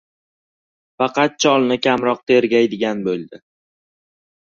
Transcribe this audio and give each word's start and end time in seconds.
Faqat 1.03 1.37
cholni 1.45 1.77
kamroq 1.85 2.25
tergaydigan 2.33 3.07
boʻldi. 3.11 3.45